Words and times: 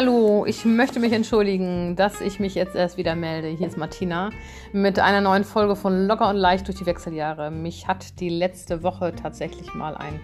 Hallo, 0.00 0.44
ich 0.46 0.64
möchte 0.64 1.00
mich 1.00 1.12
entschuldigen, 1.12 1.96
dass 1.96 2.20
ich 2.20 2.38
mich 2.38 2.54
jetzt 2.54 2.76
erst 2.76 2.98
wieder 2.98 3.16
melde. 3.16 3.48
Hier 3.48 3.66
ist 3.66 3.76
Martina 3.76 4.30
mit 4.72 5.00
einer 5.00 5.20
neuen 5.20 5.42
Folge 5.42 5.74
von 5.74 6.06
Locker 6.06 6.28
und 6.28 6.36
Leicht 6.36 6.68
durch 6.68 6.78
die 6.78 6.86
Wechseljahre. 6.86 7.50
Mich 7.50 7.88
hat 7.88 8.20
die 8.20 8.28
letzte 8.28 8.84
Woche 8.84 9.12
tatsächlich 9.20 9.74
mal 9.74 9.96
ein 9.96 10.20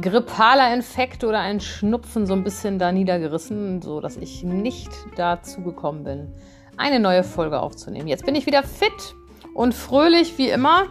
grippaler 0.00 0.74
Infekt 0.74 1.22
oder 1.22 1.38
ein 1.38 1.60
Schnupfen 1.60 2.26
so 2.26 2.32
ein 2.32 2.42
bisschen 2.42 2.80
da 2.80 2.90
niedergerissen, 2.90 3.80
sodass 3.80 4.16
ich 4.16 4.42
nicht 4.42 4.90
dazu 5.14 5.62
gekommen 5.62 6.02
bin, 6.02 6.32
eine 6.76 6.98
neue 6.98 7.22
Folge 7.22 7.60
aufzunehmen. 7.60 8.08
Jetzt 8.08 8.26
bin 8.26 8.34
ich 8.34 8.46
wieder 8.46 8.64
fit 8.64 9.14
und 9.54 9.72
fröhlich 9.72 10.36
wie 10.36 10.48
immer 10.48 10.86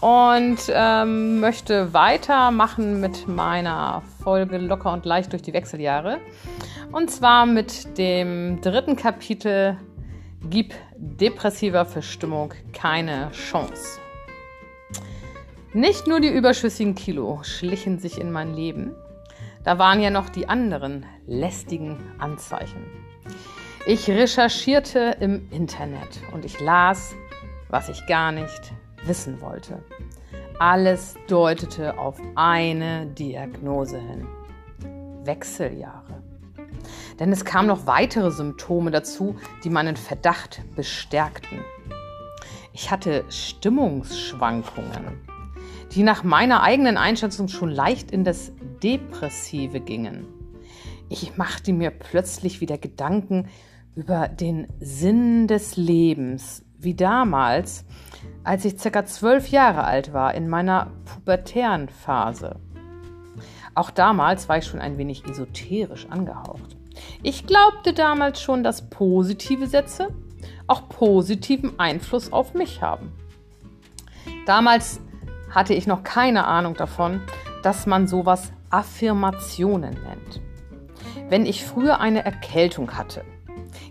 und 0.00 0.58
ähm, 0.70 1.40
möchte 1.40 1.92
weitermachen 1.92 2.98
mit 2.98 3.28
meiner 3.28 4.04
Folge 4.22 4.58
Locker 4.58 4.92
und 4.92 5.04
Leicht 5.04 5.32
durch 5.32 5.42
die 5.42 5.52
Wechseljahre. 5.52 6.18
Und 6.92 7.10
zwar 7.10 7.46
mit 7.46 7.98
dem 7.98 8.60
dritten 8.60 8.96
Kapitel 8.96 9.76
Gib 10.48 10.74
depressiver 10.96 11.84
Verstimmung 11.84 12.54
keine 12.72 13.30
Chance. 13.32 14.00
Nicht 15.74 16.06
nur 16.06 16.20
die 16.20 16.30
überschüssigen 16.30 16.94
Kilo 16.94 17.40
schlichen 17.42 17.98
sich 17.98 18.18
in 18.18 18.32
mein 18.32 18.54
Leben, 18.54 18.94
da 19.64 19.78
waren 19.78 20.00
ja 20.00 20.10
noch 20.10 20.30
die 20.30 20.48
anderen 20.48 21.04
lästigen 21.26 21.98
Anzeichen. 22.18 22.86
Ich 23.86 24.08
recherchierte 24.08 25.16
im 25.20 25.48
Internet 25.50 26.20
und 26.32 26.44
ich 26.44 26.58
las, 26.60 27.14
was 27.68 27.88
ich 27.88 28.06
gar 28.06 28.32
nicht 28.32 28.72
wissen 29.04 29.40
wollte. 29.40 29.82
Alles 30.60 31.14
deutete 31.26 31.96
auf 31.98 32.20
eine 32.34 33.06
Diagnose 33.06 33.98
hin. 33.98 34.26
Wechseljahre. 35.24 36.22
Denn 37.18 37.32
es 37.32 37.46
kamen 37.46 37.68
noch 37.68 37.86
weitere 37.86 38.30
Symptome 38.30 38.90
dazu, 38.90 39.36
die 39.64 39.70
meinen 39.70 39.96
Verdacht 39.96 40.60
bestärkten. 40.76 41.60
Ich 42.74 42.90
hatte 42.90 43.24
Stimmungsschwankungen, 43.30 45.22
die 45.92 46.02
nach 46.02 46.24
meiner 46.24 46.62
eigenen 46.62 46.98
Einschätzung 46.98 47.48
schon 47.48 47.70
leicht 47.70 48.10
in 48.10 48.24
das 48.24 48.52
Depressive 48.82 49.80
gingen. 49.80 50.26
Ich 51.08 51.38
machte 51.38 51.72
mir 51.72 51.90
plötzlich 51.90 52.60
wieder 52.60 52.76
Gedanken 52.76 53.48
über 53.94 54.28
den 54.28 54.68
Sinn 54.78 55.46
des 55.46 55.78
Lebens, 55.78 56.66
wie 56.82 56.94
damals, 56.94 57.84
als 58.44 58.64
ich 58.64 58.78
circa 58.78 59.04
zwölf 59.04 59.48
Jahre 59.48 59.84
alt 59.84 60.12
war, 60.12 60.34
in 60.34 60.48
meiner 60.48 60.90
pubertären 61.04 61.88
Phase. 61.88 62.56
Auch 63.74 63.90
damals 63.90 64.48
war 64.48 64.58
ich 64.58 64.66
schon 64.66 64.80
ein 64.80 64.98
wenig 64.98 65.24
esoterisch 65.24 66.06
angehaucht. 66.10 66.76
Ich 67.22 67.46
glaubte 67.46 67.92
damals 67.92 68.40
schon, 68.42 68.62
dass 68.62 68.90
positive 68.90 69.66
Sätze 69.66 70.08
auch 70.66 70.88
positiven 70.88 71.78
Einfluss 71.78 72.32
auf 72.32 72.54
mich 72.54 72.82
haben. 72.82 73.12
Damals 74.46 75.00
hatte 75.50 75.74
ich 75.74 75.86
noch 75.86 76.02
keine 76.02 76.46
Ahnung 76.46 76.74
davon, 76.74 77.20
dass 77.62 77.86
man 77.86 78.06
sowas 78.06 78.52
Affirmationen 78.70 79.94
nennt. 79.94 80.40
Wenn 81.28 81.46
ich 81.46 81.64
früher 81.64 82.00
eine 82.00 82.24
Erkältung 82.24 82.92
hatte, 82.96 83.24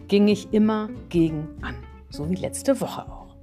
ging 0.07 0.27
ich 0.27 0.53
immer 0.53 0.89
gegen 1.09 1.47
an, 1.61 1.75
so 2.09 2.29
wie 2.29 2.35
letzte 2.35 2.79
Woche 2.81 3.09
auch. 3.09 3.35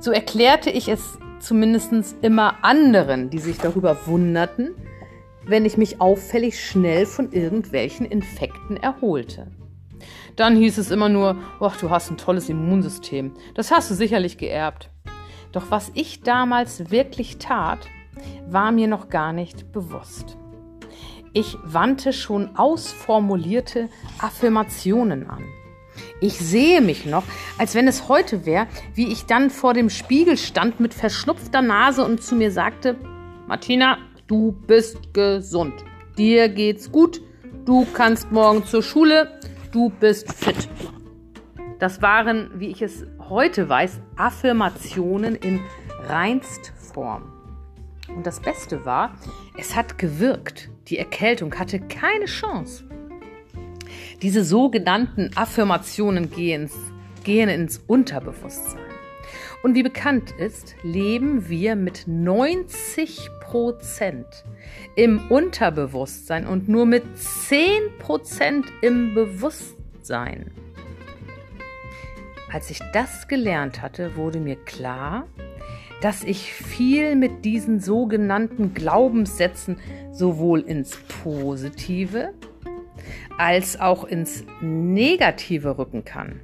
So 0.00 0.12
erklärte 0.12 0.70
ich 0.70 0.88
es 0.88 1.18
zumindest 1.40 2.16
immer 2.22 2.64
anderen, 2.64 3.30
die 3.30 3.38
sich 3.38 3.58
darüber 3.58 4.06
wunderten, 4.06 4.74
wenn 5.44 5.64
ich 5.64 5.76
mich 5.76 6.00
auffällig 6.00 6.64
schnell 6.64 7.06
von 7.06 7.32
irgendwelchen 7.32 8.06
Infekten 8.06 8.76
erholte. 8.76 9.48
Dann 10.36 10.56
hieß 10.56 10.78
es 10.78 10.90
immer 10.90 11.08
nur, 11.08 11.36
ach, 11.58 11.76
du 11.78 11.90
hast 11.90 12.10
ein 12.10 12.16
tolles 12.16 12.48
Immunsystem. 12.48 13.32
Das 13.54 13.70
hast 13.70 13.90
du 13.90 13.94
sicherlich 13.94 14.38
geerbt. 14.38 14.90
Doch 15.52 15.70
was 15.70 15.90
ich 15.94 16.22
damals 16.22 16.90
wirklich 16.90 17.38
tat, 17.38 17.88
war 18.46 18.70
mir 18.70 18.86
noch 18.86 19.08
gar 19.08 19.32
nicht 19.32 19.72
bewusst. 19.72 20.36
Ich 21.32 21.56
wandte 21.64 22.12
schon 22.12 22.56
ausformulierte 22.56 23.88
Affirmationen 24.18 25.28
an. 25.28 25.44
Ich 26.20 26.38
sehe 26.38 26.80
mich 26.80 27.06
noch, 27.06 27.24
als 27.58 27.74
wenn 27.74 27.86
es 27.86 28.08
heute 28.08 28.44
wäre, 28.44 28.66
wie 28.94 29.12
ich 29.12 29.26
dann 29.26 29.50
vor 29.50 29.74
dem 29.74 29.88
Spiegel 29.90 30.36
stand 30.36 30.80
mit 30.80 30.94
verschnupfter 30.94 31.62
Nase 31.62 32.04
und 32.04 32.22
zu 32.22 32.34
mir 32.34 32.50
sagte, 32.50 32.96
Martina, 33.46 33.98
Du 34.28 34.52
bist 34.52 35.14
gesund. 35.14 35.72
Dir 36.18 36.50
geht's 36.50 36.92
gut. 36.92 37.22
Du 37.64 37.86
kannst 37.94 38.30
morgen 38.30 38.62
zur 38.62 38.82
Schule. 38.82 39.40
Du 39.72 39.88
bist 39.88 40.30
fit. 40.34 40.68
Das 41.78 42.02
waren, 42.02 42.50
wie 42.54 42.68
ich 42.68 42.82
es 42.82 43.06
heute 43.30 43.70
weiß, 43.70 44.00
Affirmationen 44.16 45.34
in 45.34 45.60
Reinstform. 46.06 47.32
Und 48.14 48.26
das 48.26 48.40
Beste 48.40 48.84
war, 48.84 49.14
es 49.56 49.74
hat 49.74 49.96
gewirkt. 49.96 50.68
Die 50.88 50.98
Erkältung 50.98 51.58
hatte 51.58 51.80
keine 51.80 52.26
Chance. 52.26 52.87
Diese 54.22 54.42
sogenannten 54.42 55.30
Affirmationen 55.36 56.30
gehen, 56.30 56.68
gehen 57.22 57.48
ins 57.48 57.78
Unterbewusstsein. 57.86 58.80
Und 59.62 59.76
wie 59.76 59.84
bekannt 59.84 60.32
ist, 60.32 60.74
leben 60.82 61.48
wir 61.48 61.76
mit 61.76 62.08
90 62.08 63.30
Prozent 63.40 64.26
im 64.96 65.20
Unterbewusstsein 65.28 66.48
und 66.48 66.68
nur 66.68 66.84
mit 66.84 67.04
10 67.16 67.68
Prozent 68.00 68.66
im 68.82 69.14
Bewusstsein. 69.14 70.50
Als 72.52 72.70
ich 72.70 72.80
das 72.92 73.28
gelernt 73.28 73.82
hatte, 73.82 74.16
wurde 74.16 74.40
mir 74.40 74.56
klar, 74.56 75.28
dass 76.00 76.24
ich 76.24 76.52
viel 76.52 77.14
mit 77.14 77.44
diesen 77.44 77.78
sogenannten 77.78 78.74
Glaubenssätzen 78.74 79.78
sowohl 80.12 80.60
ins 80.60 80.96
Positive 81.22 82.32
als 83.36 83.78
auch 83.80 84.04
ins 84.04 84.44
Negative 84.60 85.78
rücken 85.78 86.04
kann. 86.04 86.40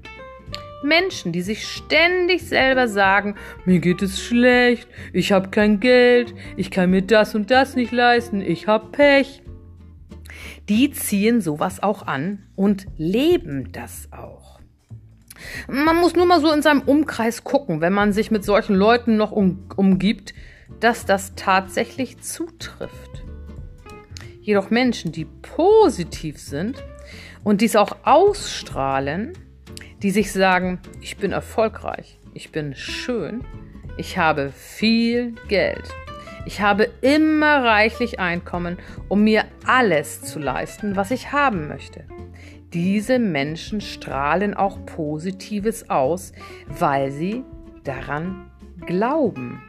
Menschen, 0.84 1.32
die 1.32 1.42
sich 1.42 1.66
ständig 1.66 2.46
selber 2.46 2.88
sagen, 2.88 3.36
mir 3.64 3.80
geht 3.80 4.02
es 4.02 4.22
schlecht, 4.22 4.88
ich 5.12 5.32
habe 5.32 5.48
kein 5.48 5.80
Geld, 5.80 6.34
ich 6.56 6.70
kann 6.70 6.90
mir 6.90 7.02
das 7.02 7.34
und 7.34 7.50
das 7.50 7.74
nicht 7.74 7.90
leisten, 7.90 8.40
ich 8.40 8.68
habe 8.68 8.90
Pech. 8.92 9.42
Die 10.68 10.90
ziehen 10.90 11.40
sowas 11.40 11.82
auch 11.82 12.06
an 12.06 12.44
und 12.54 12.86
leben 12.96 13.72
das 13.72 14.08
auch. 14.12 14.60
Man 15.68 15.96
muss 15.96 16.14
nur 16.14 16.26
mal 16.26 16.40
so 16.40 16.52
in 16.52 16.62
seinem 16.62 16.82
Umkreis 16.82 17.44
gucken, 17.44 17.80
wenn 17.80 17.92
man 17.92 18.12
sich 18.12 18.30
mit 18.30 18.44
solchen 18.44 18.74
Leuten 18.74 19.16
noch 19.16 19.32
um, 19.32 19.66
umgibt, 19.76 20.34
dass 20.80 21.06
das 21.06 21.34
tatsächlich 21.34 22.20
zutrifft. 22.20 23.23
Jedoch 24.44 24.68
Menschen, 24.68 25.10
die 25.10 25.24
positiv 25.24 26.38
sind 26.38 26.84
und 27.44 27.62
dies 27.62 27.76
auch 27.76 27.96
ausstrahlen, 28.02 29.32
die 30.02 30.10
sich 30.10 30.32
sagen, 30.32 30.80
ich 31.00 31.16
bin 31.16 31.32
erfolgreich, 31.32 32.18
ich 32.34 32.52
bin 32.52 32.74
schön, 32.74 33.42
ich 33.96 34.18
habe 34.18 34.52
viel 34.54 35.32
Geld, 35.48 35.88
ich 36.44 36.60
habe 36.60 36.90
immer 37.00 37.64
reichlich 37.64 38.20
Einkommen, 38.20 38.76
um 39.08 39.24
mir 39.24 39.46
alles 39.66 40.20
zu 40.20 40.38
leisten, 40.38 40.94
was 40.94 41.10
ich 41.10 41.32
haben 41.32 41.66
möchte. 41.66 42.04
Diese 42.74 43.18
Menschen 43.18 43.80
strahlen 43.80 44.52
auch 44.52 44.84
Positives 44.84 45.88
aus, 45.88 46.32
weil 46.66 47.10
sie 47.10 47.44
daran 47.82 48.50
glauben. 48.84 49.62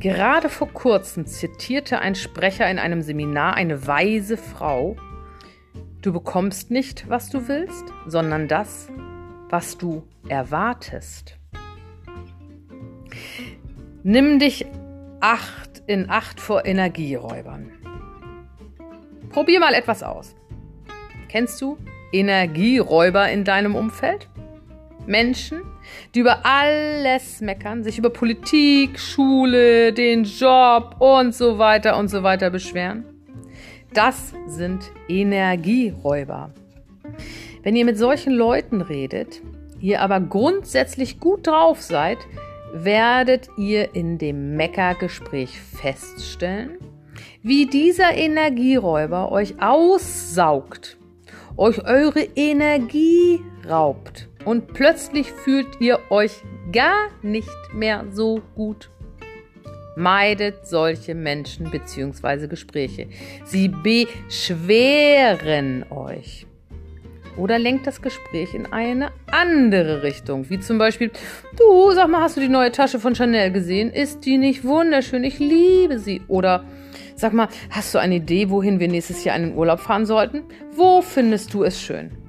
Gerade 0.00 0.48
vor 0.48 0.68
kurzem 0.68 1.26
zitierte 1.26 1.98
ein 1.98 2.14
Sprecher 2.14 2.70
in 2.70 2.78
einem 2.78 3.02
Seminar 3.02 3.54
eine 3.54 3.86
weise 3.86 4.36
Frau, 4.36 4.96
Du 6.00 6.12
bekommst 6.12 6.70
nicht, 6.70 7.08
was 7.08 7.28
du 7.28 7.48
willst, 7.48 7.84
sondern 8.06 8.46
das, 8.46 8.88
was 9.50 9.78
du 9.78 10.04
erwartest. 10.28 11.36
Nimm 14.04 14.38
dich 14.38 14.64
acht 15.20 15.82
in 15.86 16.08
Acht 16.08 16.40
vor 16.40 16.64
Energieräubern. 16.64 17.72
Probier 19.30 19.58
mal 19.58 19.74
etwas 19.74 20.04
aus. 20.04 20.36
Kennst 21.28 21.60
du 21.60 21.78
Energieräuber 22.12 23.28
in 23.28 23.44
deinem 23.44 23.74
Umfeld? 23.74 24.28
Menschen, 25.08 25.62
die 26.14 26.20
über 26.20 26.44
alles 26.44 27.40
meckern, 27.40 27.82
sich 27.82 27.98
über 27.98 28.10
Politik, 28.10 28.98
Schule, 28.98 29.92
den 29.92 30.24
Job 30.24 30.96
und 30.98 31.34
so 31.34 31.58
weiter 31.58 31.96
und 31.96 32.08
so 32.08 32.22
weiter 32.22 32.50
beschweren. 32.50 33.04
Das 33.94 34.34
sind 34.46 34.90
Energieräuber. 35.08 36.50
Wenn 37.62 37.74
ihr 37.74 37.84
mit 37.84 37.98
solchen 37.98 38.34
Leuten 38.34 38.82
redet, 38.82 39.40
ihr 39.80 40.02
aber 40.02 40.20
grundsätzlich 40.20 41.18
gut 41.18 41.46
drauf 41.46 41.80
seid, 41.80 42.18
werdet 42.72 43.48
ihr 43.56 43.94
in 43.94 44.18
dem 44.18 44.56
Meckergespräch 44.56 45.58
feststellen, 45.58 46.76
wie 47.42 47.66
dieser 47.66 48.14
Energieräuber 48.14 49.32
euch 49.32 49.54
aussaugt 49.60 50.98
euch 51.58 51.84
eure 51.84 52.20
Energie 52.36 53.40
raubt 53.68 54.28
und 54.48 54.72
plötzlich 54.72 55.30
fühlt 55.30 55.78
ihr 55.78 56.00
euch 56.08 56.32
gar 56.72 57.08
nicht 57.20 57.50
mehr 57.74 58.06
so 58.10 58.40
gut. 58.54 58.88
Meidet 59.94 60.66
solche 60.66 61.14
Menschen 61.14 61.70
bzw. 61.70 62.46
Gespräche. 62.46 63.08
Sie 63.44 63.68
beschweren 63.68 65.84
euch. 65.90 66.46
Oder 67.36 67.58
lenkt 67.58 67.86
das 67.86 68.00
Gespräch 68.00 68.54
in 68.54 68.64
eine 68.72 69.10
andere 69.30 70.02
Richtung. 70.02 70.48
Wie 70.48 70.60
zum 70.60 70.78
Beispiel, 70.78 71.10
du, 71.58 71.92
sag 71.92 72.08
mal, 72.08 72.22
hast 72.22 72.38
du 72.38 72.40
die 72.40 72.48
neue 72.48 72.72
Tasche 72.72 72.98
von 72.98 73.14
Chanel 73.14 73.52
gesehen? 73.52 73.90
Ist 73.90 74.24
die 74.24 74.38
nicht 74.38 74.64
wunderschön? 74.64 75.24
Ich 75.24 75.38
liebe 75.38 75.98
sie. 75.98 76.22
Oder 76.26 76.64
sag 77.16 77.34
mal, 77.34 77.48
hast 77.68 77.94
du 77.94 77.98
eine 77.98 78.14
Idee, 78.14 78.48
wohin 78.48 78.80
wir 78.80 78.88
nächstes 78.88 79.24
Jahr 79.24 79.36
in 79.36 79.42
den 79.42 79.56
Urlaub 79.58 79.80
fahren 79.80 80.06
sollten? 80.06 80.44
Wo 80.74 81.02
findest 81.02 81.52
du 81.52 81.64
es 81.64 81.82
schön? 81.82 82.27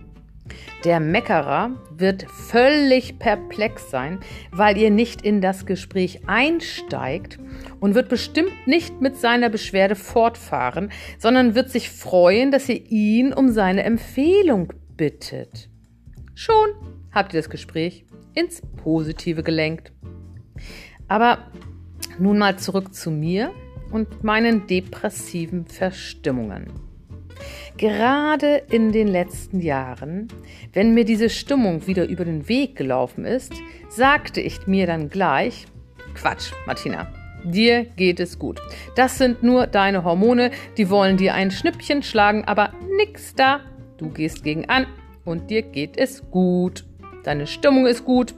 Der 0.85 1.01
Meckerer 1.01 1.71
wird 1.91 2.25
völlig 2.31 3.19
perplex 3.19 3.89
sein, 3.89 4.19
weil 4.51 4.77
ihr 4.77 4.89
nicht 4.89 5.21
in 5.21 5.41
das 5.41 5.65
Gespräch 5.65 6.21
einsteigt 6.25 7.37
und 7.81 7.95
wird 7.95 8.07
bestimmt 8.07 8.65
nicht 8.65 9.01
mit 9.01 9.17
seiner 9.17 9.49
Beschwerde 9.49 9.95
fortfahren, 9.95 10.89
sondern 11.17 11.53
wird 11.53 11.69
sich 11.69 11.89
freuen, 11.89 12.51
dass 12.51 12.69
ihr 12.69 12.81
ihn 12.89 13.33
um 13.33 13.49
seine 13.49 13.83
Empfehlung 13.83 14.71
bittet. 14.95 15.69
Schon 16.33 16.69
habt 17.11 17.33
ihr 17.33 17.41
das 17.41 17.49
Gespräch 17.49 18.05
ins 18.33 18.61
Positive 18.77 19.43
gelenkt. 19.43 19.91
Aber 21.09 21.51
nun 22.19 22.37
mal 22.37 22.57
zurück 22.57 22.93
zu 22.93 23.11
mir 23.11 23.51
und 23.91 24.23
meinen 24.23 24.65
depressiven 24.67 25.65
Verstimmungen. 25.65 26.88
Gerade 27.77 28.63
in 28.69 28.91
den 28.91 29.07
letzten 29.07 29.61
Jahren, 29.61 30.27
wenn 30.73 30.93
mir 30.93 31.05
diese 31.05 31.29
Stimmung 31.29 31.87
wieder 31.87 32.07
über 32.07 32.25
den 32.25 32.49
Weg 32.49 32.75
gelaufen 32.75 33.25
ist, 33.25 33.53
sagte 33.87 34.41
ich 34.41 34.67
mir 34.67 34.85
dann 34.85 35.09
gleich, 35.09 35.65
Quatsch, 36.13 36.51
Martina, 36.65 37.07
dir 37.43 37.85
geht 37.85 38.19
es 38.19 38.37
gut. 38.37 38.59
Das 38.95 39.17
sind 39.17 39.43
nur 39.43 39.67
deine 39.67 40.03
Hormone, 40.03 40.51
die 40.77 40.89
wollen 40.89 41.17
dir 41.17 41.33
ein 41.33 41.51
Schnippchen 41.51 42.03
schlagen, 42.03 42.43
aber 42.45 42.73
nix 42.97 43.33
da. 43.35 43.61
Du 43.97 44.09
gehst 44.09 44.43
gegen 44.43 44.67
an 44.67 44.85
und 45.23 45.49
dir 45.49 45.61
geht 45.61 45.97
es 45.97 46.29
gut. 46.31 46.85
Deine 47.23 47.47
Stimmung 47.47 47.85
ist 47.85 48.05
gut. 48.05 48.33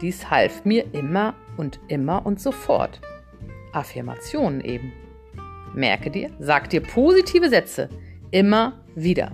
Dies 0.00 0.30
half 0.30 0.64
mir 0.64 0.84
immer 0.92 1.34
und 1.56 1.80
immer 1.88 2.26
und 2.26 2.40
sofort. 2.40 3.00
Affirmationen 3.72 4.60
eben. 4.60 4.92
Merke 5.74 6.10
dir, 6.10 6.30
sag 6.38 6.70
dir 6.70 6.80
positive 6.80 7.48
Sätze 7.48 7.88
immer 8.30 8.80
wieder. 8.94 9.32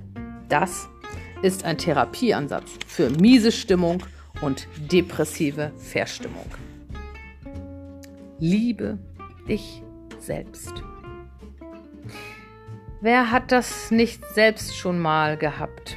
Das 0.49 0.89
ist 1.43 1.65
ein 1.65 1.79
Therapieansatz 1.79 2.71
für 2.87 3.11
miese 3.11 3.53
Stimmung 3.53 4.03
und 4.41 4.69
depressive 4.91 5.73
Verstimmung. 5.77 6.47
Liebe 8.39 8.99
dich 9.49 9.83
selbst. 10.19 10.73
Wer 13.01 13.31
hat 13.31 13.51
das 13.51 13.91
nicht 13.91 14.25
selbst 14.35 14.77
schon 14.77 14.99
mal 14.99 15.37
gehabt? 15.37 15.97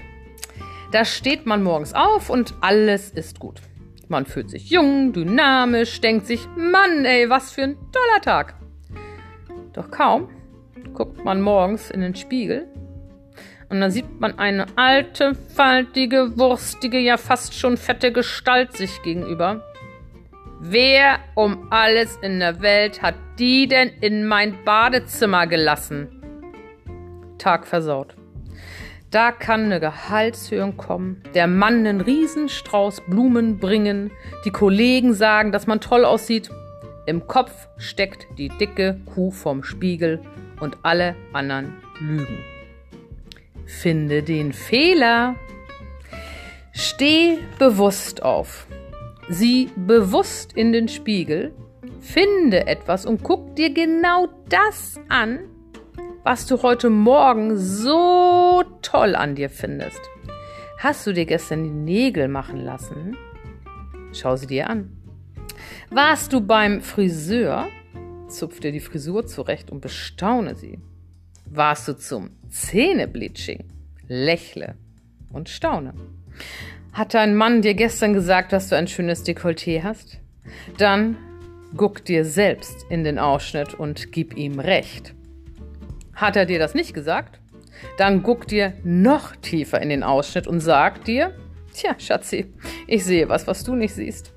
Da 0.92 1.06
steht 1.06 1.46
man 1.46 1.62
morgens 1.62 1.94
auf 1.94 2.30
und 2.30 2.56
alles 2.62 3.12
ist 3.12 3.40
gut. 3.40 3.62
Man 4.08 4.26
fühlt 4.26 4.50
sich 4.50 4.70
jung, 4.70 5.14
dynamisch, 5.14 6.00
denkt 6.02 6.28
sich, 6.28 6.48
Mann, 6.56 7.06
ey, 7.06 7.30
was 7.30 7.52
für 7.52 7.64
ein 7.64 7.78
toller 7.92 8.22
Tag. 8.22 8.56
Doch 9.74 9.92
kaum 9.92 10.30
guckt 10.94 11.24
man 11.26 11.42
morgens 11.42 11.92
in 11.92 12.02
den 12.02 12.16
Spiegel 12.16 12.68
und 13.70 13.82
dann 13.82 13.92
sieht 13.92 14.20
man 14.20 14.38
eine 14.38 14.66
alte, 14.76 15.34
faltige, 15.56 16.38
wurstige, 16.38 17.00
ja 17.00 17.18
fast 17.18 17.54
schon 17.54 17.78
fette 17.78 18.12
Gestalt 18.12 18.76
sich 18.78 19.02
gegenüber. 19.04 19.64
Wer 20.60 21.20
um 21.36 21.68
alles 21.72 22.18
in 22.22 22.40
der 22.40 22.62
Welt 22.62 23.02
hat 23.02 23.16
die 23.38 23.68
denn 23.68 23.90
in 24.02 24.26
mein 24.26 24.64
Badezimmer 24.64 25.48
gelassen? 25.48 26.08
Tag 27.38 27.68
versaut. 27.68 28.16
Da 29.12 29.32
kann 29.32 29.66
eine 29.66 29.80
Gehaltserhöhung 29.80 30.78
kommen, 30.78 31.22
der 31.34 31.48
Mann 31.48 31.86
einen 31.86 32.02
Riesenstrauß 32.02 33.02
Blumen 33.08 33.60
bringen, 33.60 34.12
die 34.44 34.52
Kollegen 34.52 35.14
sagen, 35.14 35.52
dass 35.52 35.68
man 35.68 35.80
toll 35.80 36.06
aussieht. 36.06 36.50
Im 37.06 37.28
Kopf 37.28 37.68
steckt 37.78 38.28
die 38.38 38.50
dicke 38.50 39.00
Kuh 39.06 39.32
vorm 39.32 39.64
Spiegel 39.64 40.22
und 40.60 40.78
alle 40.84 41.16
anderen 41.34 41.76
lügen. 42.00 42.55
Finde 43.66 44.24
den 44.24 44.54
Fehler. 44.54 45.36
Steh 46.72 47.40
bewusst 47.58 48.22
auf. 48.24 48.68
Sieh 49.28 49.70
bewusst 49.76 50.54
in 50.54 50.72
den 50.72 50.88
Spiegel, 50.88 51.52
finde 52.00 52.68
etwas 52.68 53.06
und 53.06 53.24
guck 53.24 53.56
dir 53.56 53.74
genau 53.74 54.28
das 54.50 55.00
an, 55.10 55.40
was 56.24 56.46
du 56.46 56.62
heute 56.62 56.92
Morgen 56.92 57.58
so 57.58 58.64
toll 58.84 59.16
an 59.16 59.34
dir 59.36 59.50
findest. 59.50 60.00
Hast 60.78 61.08
du 61.08 61.14
dir 61.14 61.26
gestern 61.26 61.64
die 61.64 61.70
Nägel 61.70 62.28
machen 62.28 62.60
lassen? 62.60 63.18
Schau 64.14 64.36
sie 64.36 64.48
dir 64.48 64.70
an. 64.70 64.96
Warst 65.90 66.32
du 66.34 66.42
beim 66.42 66.82
Friseur? 66.82 67.68
Zupf 68.28 68.60
dir 68.60 68.72
die 68.72 68.80
Frisur 68.80 69.26
zurecht 69.26 69.72
und 69.72 69.82
bestaune 69.82 70.56
sie. 70.56 70.80
Warst 71.46 71.88
du 71.88 71.94
zum 71.94 72.32
Zähnebleaching? 72.50 73.64
Lächle 74.08 74.76
und 75.32 75.50
staune. 75.50 75.94
Hat 76.94 77.14
dein 77.14 77.36
Mann 77.36 77.62
dir 77.62 77.74
gestern 77.74 78.14
gesagt, 78.14 78.54
dass 78.54 78.70
du 78.70 78.76
ein 78.76 78.88
schönes 78.88 79.26
Dekolleté 79.26 79.84
hast? 79.84 80.20
Dann 80.78 81.18
guck 81.76 82.06
dir 82.06 82.26
selbst 82.26 82.86
in 82.90 83.04
den 83.04 83.20
Ausschnitt 83.20 83.74
und 83.74 84.12
gib 84.12 84.38
ihm 84.38 84.60
recht. 84.60 85.14
Hat 86.14 86.36
er 86.36 86.46
dir 86.46 86.60
das 86.60 86.74
nicht 86.74 86.94
gesagt? 86.94 87.40
Dann 87.98 88.24
guck 88.24 88.48
dir 88.48 88.74
noch 88.84 89.36
tiefer 89.36 89.82
in 89.82 89.90
den 89.90 90.04
Ausschnitt 90.04 90.48
und 90.48 90.62
sag 90.62 91.04
dir, 91.04 91.34
tja, 91.74 91.96
Schatzi, 92.00 92.54
ich 92.88 93.04
sehe 93.04 93.28
was, 93.28 93.48
was 93.48 93.64
du 93.64 93.76
nicht 93.76 93.94
siehst. 93.94 94.32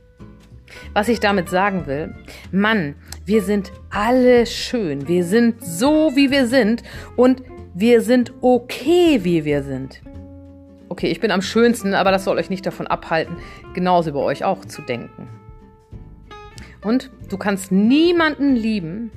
Was 0.93 1.09
ich 1.09 1.21
damit 1.21 1.49
sagen 1.49 1.87
will, 1.87 2.15
Mann, 2.51 2.97
wir 3.29 3.43
sind 3.43 3.73
alle 3.91 4.47
schön, 4.47 5.07
wir 5.07 5.23
sind 5.23 5.63
so, 5.63 6.17
wie 6.17 6.31
wir 6.31 6.47
sind 6.47 6.83
und 7.15 7.43
wir 7.75 8.01
sind 8.01 8.33
okay, 8.41 9.23
wie 9.23 9.45
wir 9.45 9.63
sind. 9.63 10.01
Okay, 10.89 11.09
ich 11.09 11.21
bin 11.21 11.31
am 11.31 11.43
schönsten, 11.43 11.93
aber 11.93 12.11
das 12.11 12.25
soll 12.25 12.39
euch 12.39 12.49
nicht 12.49 12.65
davon 12.65 12.87
abhalten, 12.87 13.37
genauso 13.75 14.11
über 14.11 14.25
euch 14.25 14.45
auch 14.45 14.65
zu 14.65 14.81
denken. 14.81 15.29
Und 16.81 17.11
du 17.29 17.37
kannst 17.37 17.71
niemanden 17.71 18.57
lieben 18.57 19.13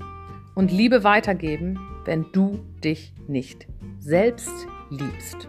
und 0.56 0.74
Liebe 0.74 1.06
weitergeben, 1.06 1.80
wenn 2.04 2.26
du 2.34 2.60
dich 2.84 3.14
nicht 3.30 3.66
selbst 4.00 4.68
liebst. 4.90 5.48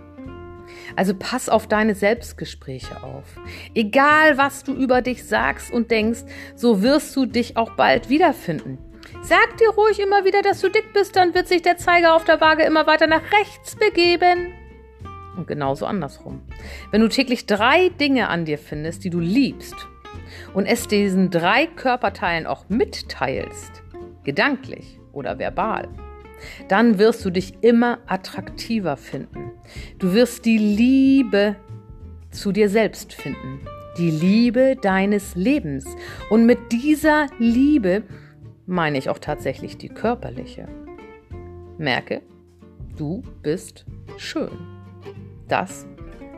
Also 0.96 1.14
pass 1.18 1.48
auf 1.48 1.66
deine 1.66 1.94
Selbstgespräche 1.94 3.02
auf. 3.02 3.24
Egal, 3.74 4.38
was 4.38 4.64
du 4.64 4.72
über 4.74 5.02
dich 5.02 5.24
sagst 5.24 5.72
und 5.72 5.90
denkst, 5.90 6.20
so 6.54 6.82
wirst 6.82 7.14
du 7.16 7.26
dich 7.26 7.56
auch 7.56 7.76
bald 7.76 8.08
wiederfinden. 8.08 8.78
Sag 9.22 9.56
dir 9.58 9.70
ruhig 9.70 10.00
immer 10.00 10.24
wieder, 10.24 10.42
dass 10.42 10.60
du 10.60 10.68
dick 10.68 10.92
bist, 10.92 11.16
dann 11.16 11.34
wird 11.34 11.48
sich 11.48 11.62
der 11.62 11.76
Zeiger 11.76 12.14
auf 12.14 12.24
der 12.24 12.40
Waage 12.40 12.64
immer 12.64 12.86
weiter 12.86 13.06
nach 13.06 13.22
rechts 13.32 13.76
begeben. 13.76 14.52
Und 15.36 15.46
genauso 15.46 15.86
andersrum. 15.86 16.42
Wenn 16.90 17.00
du 17.00 17.08
täglich 17.08 17.46
drei 17.46 17.88
Dinge 17.88 18.28
an 18.28 18.44
dir 18.44 18.58
findest, 18.58 19.04
die 19.04 19.10
du 19.10 19.18
liebst, 19.18 19.74
und 20.54 20.66
es 20.66 20.88
diesen 20.88 21.30
drei 21.30 21.66
Körperteilen 21.66 22.46
auch 22.46 22.68
mitteilst, 22.68 23.82
gedanklich 24.24 24.98
oder 25.12 25.38
verbal, 25.38 25.88
dann 26.68 26.98
wirst 26.98 27.24
du 27.24 27.30
dich 27.30 27.62
immer 27.62 27.98
attraktiver 28.06 28.96
finden. 28.96 29.51
Du 29.99 30.12
wirst 30.12 30.45
die 30.45 30.59
Liebe 30.59 31.57
zu 32.31 32.52
dir 32.52 32.69
selbst 32.69 33.12
finden. 33.12 33.61
Die 33.99 34.11
Liebe 34.11 34.76
deines 34.81 35.35
Lebens. 35.35 35.87
Und 36.31 36.47
mit 36.47 36.73
dieser 36.73 37.26
Liebe 37.38 38.02
meine 38.66 38.99
ich 38.99 39.09
auch 39.09 39.19
tatsächlich 39.19 39.76
die 39.76 39.88
körperliche. 39.88 40.66
Merke, 41.78 42.23
du 42.97 43.23
bist 43.42 43.85
schön. 44.16 44.50
Das 45.49 45.87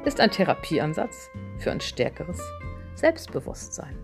ist 0.05 0.21
ein 0.21 0.31
Therapieansatz 0.31 1.31
für 1.59 1.71
ein 1.71 1.81
stärkeres 1.81 2.41
Selbstbewusstsein. 2.95 3.97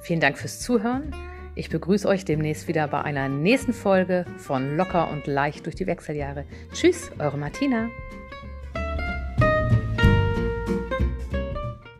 Vielen 0.00 0.20
Dank 0.20 0.38
fürs 0.38 0.60
Zuhören. 0.60 1.14
Ich 1.60 1.68
begrüße 1.68 2.08
euch 2.08 2.24
demnächst 2.24 2.68
wieder 2.68 2.88
bei 2.88 3.02
einer 3.02 3.28
nächsten 3.28 3.74
Folge 3.74 4.24
von 4.38 4.78
Locker 4.78 5.10
und 5.10 5.26
leicht 5.26 5.66
durch 5.66 5.74
die 5.74 5.86
Wechseljahre. 5.86 6.46
Tschüss, 6.72 7.10
eure 7.18 7.36
Martina. 7.36 7.90